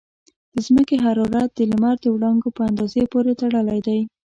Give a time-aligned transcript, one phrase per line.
[0.53, 3.99] د ځمکې حرارت د لمر د وړانګو په اندازه پورې تړلی دی.